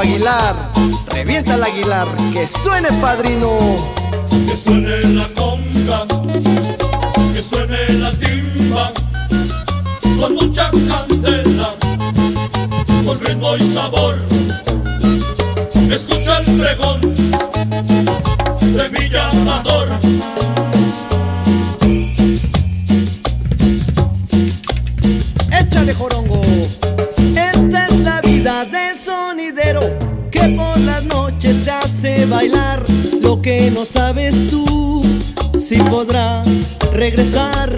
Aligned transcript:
Aguilar, 0.00 0.54
revienta 1.08 1.54
el 1.54 1.62
Aguilar, 1.62 2.06
que 2.32 2.46
suene 2.46 2.88
padrino. 3.00 3.56
Que 4.46 4.56
suene 4.56 5.00
la 5.14 5.24
conga, 5.34 6.04
que 7.34 7.42
suene 7.42 7.88
la 7.98 8.10
timba, 8.12 8.92
con 10.20 10.34
mucha 10.34 10.70
candela, 10.70 11.70
con 13.06 13.20
ritmo 13.20 13.56
y 13.56 13.72
sabor. 13.72 14.16
Escucha 15.90 16.38
el 16.38 16.44
pregón 16.60 17.00
de 18.60 18.88
mi 18.90 19.08
llamador. 19.08 19.85
Hace 32.06 32.26
bailar. 32.26 32.82
Lo 33.22 33.40
que 33.40 33.70
no 33.70 33.84
sabes 33.84 34.48
tú, 34.50 35.02
si 35.58 35.76
podrá 35.76 36.42
regresar. 36.92 37.70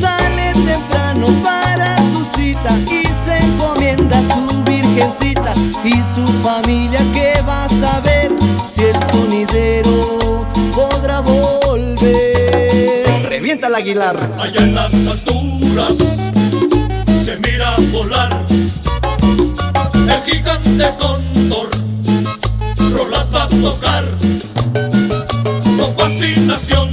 Sale 0.00 0.52
temprano 0.66 1.26
para 1.42 1.96
su 1.98 2.24
cita 2.36 2.76
y 2.86 3.06
se 3.06 3.38
encomienda 3.38 4.18
a 4.18 4.22
su 4.34 4.64
virgencita 4.64 5.52
y 5.84 5.94
su 6.14 6.26
familia 6.42 7.00
que 7.14 7.40
va 7.46 7.64
a 7.64 7.68
saber 7.68 8.32
si 8.68 8.84
el 8.84 9.02
sonidero 9.12 10.46
podrá 10.74 11.20
volver. 11.20 13.06
Revienta 13.28 13.68
el 13.68 13.74
Aguilar. 13.74 14.34
Allá 14.38 14.60
en 14.60 14.74
las 14.74 14.92
alturas 14.94 15.94
se 17.24 17.36
mira 17.38 17.76
volar 17.92 18.44
el 20.08 20.32
gigante 20.32 20.90
cóndor. 20.98 21.89
Tocar 23.50 24.04
con 25.76 25.94
fascinación 25.96 26.88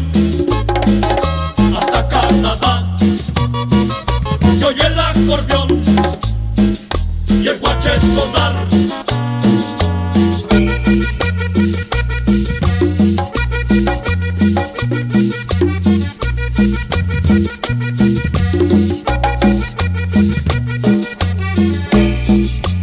hasta 1.77 2.07
Canadá. 2.09 2.97
Se 4.59 4.65
oye 4.65 4.85
el 4.85 4.99
acordeón 4.99 5.81
y 7.41 7.47
el 7.47 7.57
guache 7.59 7.99
sonar. 7.99 8.67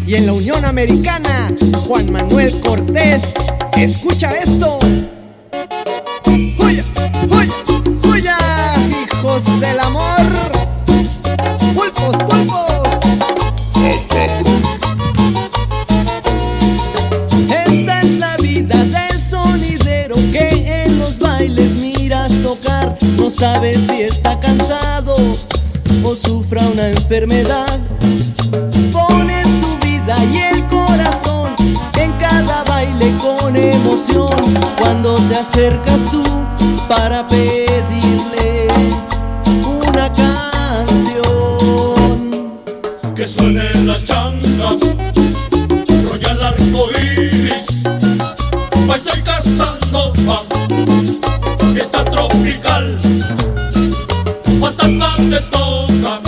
Y 0.06 0.14
en 0.14 0.26
la 0.26 0.32
Unión 0.32 0.64
Americana, 0.64 1.52
Juan 1.86 2.10
Manuel 2.12 2.52
Cortés. 2.60 3.22
Escucha 3.76 4.30
esto. 4.30 4.78
¡Huya! 6.26 6.84
¡Huya! 7.28 7.52
¡Huya! 8.04 8.38
¡Hijos 8.88 9.60
del 9.60 9.80
amor! 9.80 10.20
¡Pulpos! 11.74 12.16
¡Pulpos! 12.24 12.64
Esta 17.50 18.00
es 18.00 18.10
la 18.18 18.36
vida 18.36 18.84
del 18.84 19.22
sonidero 19.22 20.14
que 20.32 20.84
en 20.84 20.98
los 20.98 21.18
bailes 21.18 21.72
miras 21.72 22.32
tocar. 22.42 22.96
No 23.18 23.28
sabes 23.30 23.78
si 23.88 24.02
está 24.02 24.38
cansado 24.38 25.16
o 26.04 26.14
sufra 26.14 26.62
una 26.72 26.86
enfermedad. 26.86 27.78
Pone 28.92 29.42
su 29.44 29.78
vida 29.86 30.14
y 30.32 30.53
Cuando 34.78 35.14
te 35.28 35.36
acercas 35.36 36.00
tú 36.10 36.22
para 36.88 37.26
pedirle 37.28 38.68
una 39.88 40.10
canción. 40.12 41.54
que 43.14 43.28
suene 43.28 43.62
la 43.84 44.02
changa, 44.04 44.76
royal 46.10 46.42
arco 46.42 46.88
iris, 47.00 47.82
vaya 48.86 49.22
Casanova, 49.22 50.42
fiesta 51.72 52.04
tropical, 52.04 52.98
fantasmas 54.60 55.16
te 55.30 55.40
tocan, 55.52 56.20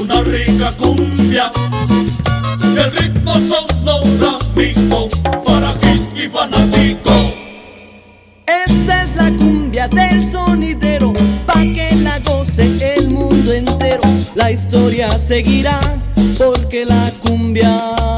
una 0.00 0.22
rica 0.22 0.72
cumbia, 0.78 1.50
el 2.76 2.92
ritmo 2.92 3.32
sonora 3.34 3.67
la 9.30 9.36
cumbia 9.36 9.88
del 9.88 10.24
sonidero, 10.24 11.12
pa' 11.46 11.60
que 11.60 11.94
la 11.96 12.18
goce 12.20 12.94
el 12.96 13.10
mundo 13.10 13.52
entero. 13.52 14.02
La 14.34 14.50
historia 14.50 15.10
seguirá, 15.18 15.78
porque 16.38 16.84
la 16.86 17.10
cumbia 17.22 18.17